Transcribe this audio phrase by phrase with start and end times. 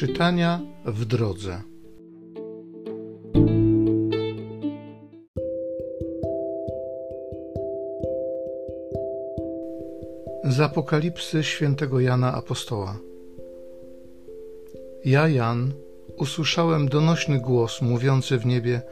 [0.00, 1.62] Czytania w drodze.
[10.44, 12.98] Z Apokalipsy świętego Jana Apostoła.
[15.04, 15.72] Ja, Jan,
[16.16, 18.82] usłyszałem donośny głos mówiący w niebie: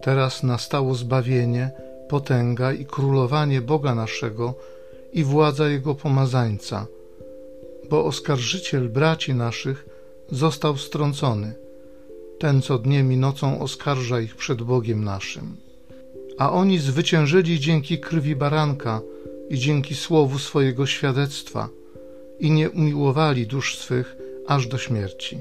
[0.00, 1.70] Teraz nastało zbawienie,
[2.08, 4.54] potęga i królowanie Boga naszego
[5.12, 6.86] i władza Jego pomazańca,
[7.90, 9.93] bo oskarżyciel braci naszych
[10.30, 11.54] został strącony,
[12.38, 15.56] ten co dniem i nocą oskarża ich przed Bogiem naszym.
[16.38, 19.00] A oni zwyciężyli dzięki krwi baranka
[19.50, 21.68] i dzięki słowu swojego świadectwa
[22.40, 24.16] i nie umiłowali dusz swych
[24.46, 25.40] aż do śmierci.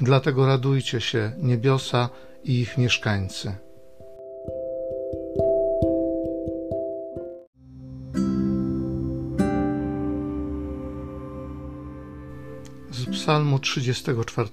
[0.00, 2.08] Dlatego radujcie się, niebiosa
[2.44, 3.65] i ich mieszkańcy.
[12.96, 14.50] Z Psalmu 34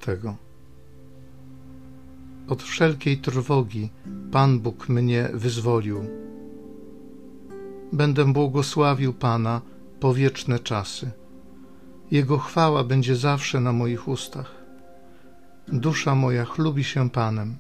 [2.47, 3.89] Od wszelkiej trwogi
[4.31, 6.05] Pan Bóg mnie wyzwolił.
[7.94, 9.61] Będę błogosławił Pana
[10.00, 11.11] po wieczne czasy.
[12.11, 14.52] Jego chwała będzie zawsze na moich ustach.
[15.67, 17.57] Dusza moja chlubi się Panem.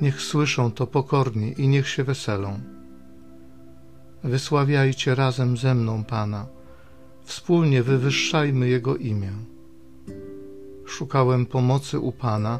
[0.00, 2.60] Niech słyszą to pokorni i niech się weselą.
[4.22, 6.46] Wysławiajcie razem ze mną Pana,
[7.24, 9.32] wspólnie wywyższajmy Jego imię.
[10.94, 12.58] Szukałem pomocy u Pana,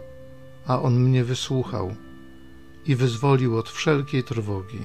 [0.66, 1.94] a On mnie wysłuchał
[2.86, 4.78] i wyzwolił od wszelkiej trwogi.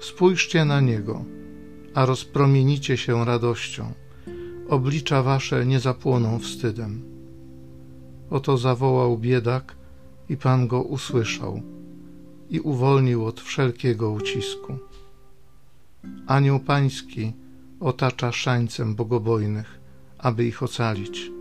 [0.00, 1.24] Spójrzcie na Niego,
[1.94, 3.92] a rozpromienicie się radością.
[4.68, 7.02] Oblicza wasze nie zapłoną wstydem.
[8.30, 9.76] Oto zawołał biedak
[10.28, 11.62] i Pan go usłyszał
[12.50, 14.78] i uwolnił od wszelkiego ucisku.
[16.26, 17.32] Anioł Pański
[17.80, 19.80] otacza szańcem bogobojnych,
[20.18, 21.33] aby ich ocalić.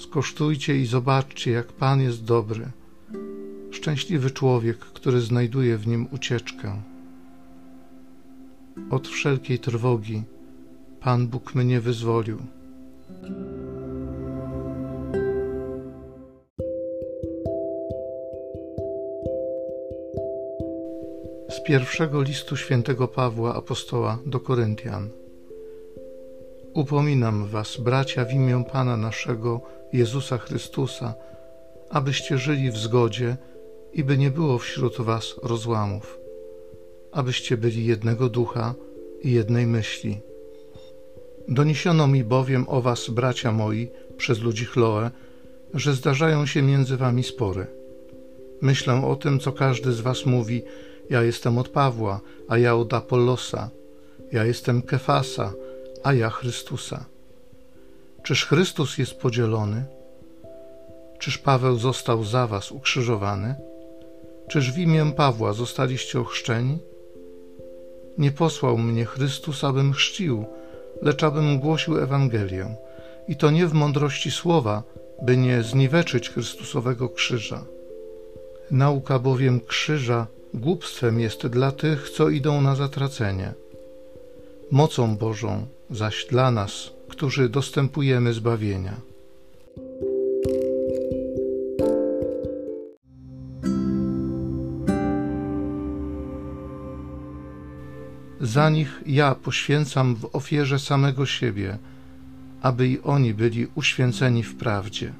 [0.00, 2.70] Skosztujcie i zobaczcie, jak Pan jest dobry.
[3.70, 6.82] Szczęśliwy człowiek, który znajduje w nim ucieczkę.
[8.90, 10.22] Od wszelkiej trwogi
[11.00, 12.38] Pan Bóg mnie wyzwolił.
[21.48, 25.19] Z pierwszego listu świętego Pawła apostoła do Koryntian.
[26.74, 29.60] Upominam was, bracia, w imię Pana naszego
[29.92, 31.14] Jezusa Chrystusa,
[31.90, 33.36] abyście żyli w zgodzie
[33.92, 36.18] i by nie było wśród was rozłamów,
[37.12, 38.74] abyście byli jednego ducha
[39.22, 40.20] i jednej myśli.
[41.48, 45.10] Doniesiono mi bowiem o was, bracia moi, przez ludzi Chloe,
[45.74, 47.66] że zdarzają się między wami spory.
[48.60, 50.62] Myślę o tym, co każdy z was mówi,
[51.10, 53.70] ja jestem od Pawła, a ja od Apollosa,
[54.32, 55.52] ja jestem Kefasa,
[56.02, 57.04] a ja Chrystusa.
[58.22, 59.84] Czyż Chrystus jest podzielony?
[61.18, 63.54] Czyż Paweł został za was ukrzyżowany?
[64.48, 66.78] Czyż w imię Pawła zostaliście ochrzczeni?
[68.18, 70.44] Nie posłał mnie Chrystus, abym chrzcił,
[71.02, 72.74] lecz abym głosił Ewangelię,
[73.28, 74.82] i to nie w mądrości słowa,
[75.22, 77.64] by nie zniweczyć Chrystusowego krzyża.
[78.70, 83.52] Nauka bowiem krzyża głupstwem jest dla tych, co idą na zatracenie.
[84.70, 88.94] Mocą Bożą zaś dla nas, którzy dostępujemy zbawienia.
[98.40, 101.78] Za nich ja poświęcam w ofierze samego siebie,
[102.62, 105.12] aby i oni byli uświęceni w prawdzie.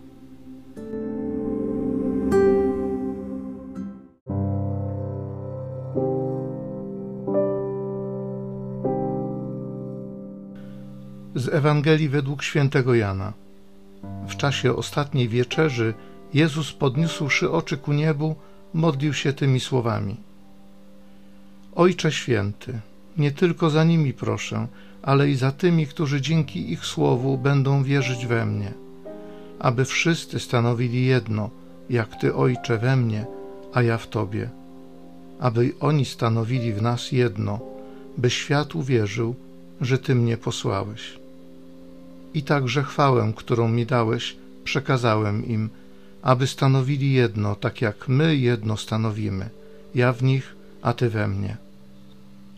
[11.40, 13.32] Z Ewangelii według świętego Jana.
[14.28, 15.94] W czasie ostatniej wieczerzy
[16.34, 18.36] Jezus, podniósłszy oczy ku niebu,
[18.74, 20.16] modlił się tymi słowami:
[21.74, 22.80] Ojcze święty,
[23.16, 24.66] nie tylko za nimi proszę,
[25.02, 28.72] ale i za tymi, którzy dzięki ich słowu będą wierzyć we mnie,
[29.58, 31.50] aby wszyscy stanowili jedno,
[31.90, 33.26] jak Ty, Ojcze, we mnie,
[33.72, 34.50] a ja w Tobie,
[35.38, 37.60] aby oni stanowili w nas jedno,
[38.18, 39.34] by świat uwierzył,
[39.80, 41.19] że Ty mnie posłałeś.
[42.34, 45.70] I także chwałę, którą mi dałeś, przekazałem im,
[46.22, 49.50] aby stanowili jedno, tak jak my jedno stanowimy,
[49.94, 51.70] ja w nich, a Ty we mnie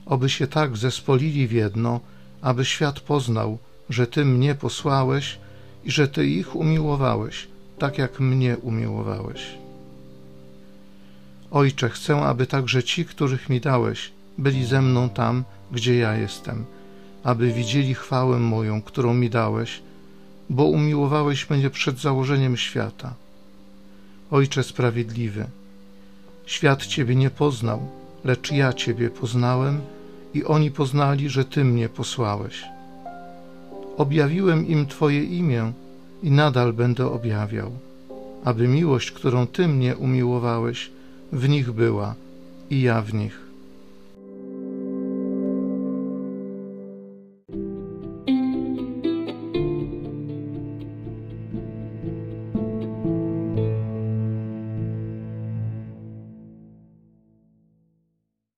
[0.06, 2.00] oby się tak zespolili w jedno,
[2.40, 3.58] aby świat poznał,
[3.90, 5.38] że Ty mnie posłałeś
[5.84, 7.48] i że Ty ich umiłowałeś,
[7.78, 9.40] tak jak mnie umiłowałeś.
[11.50, 16.64] Ojcze, chcę, aby także ci, których mi dałeś, byli ze mną tam, gdzie ja jestem,
[17.24, 19.82] aby widzieli chwałę moją, którą mi dałeś,
[20.50, 23.14] bo umiłowałeś mnie przed założeniem świata.
[24.30, 25.46] Ojcze sprawiedliwy,
[26.46, 27.88] świat Ciebie nie poznał,
[28.24, 29.80] lecz ja Ciebie poznałem
[30.34, 32.64] i oni poznali, że Ty mnie posłałeś.
[33.96, 35.72] Objawiłem im Twoje imię
[36.22, 37.72] i nadal będę objawiał,
[38.44, 40.90] aby miłość, którą Ty mnie umiłowałeś,
[41.32, 42.14] w nich była
[42.70, 43.41] i ja w nich.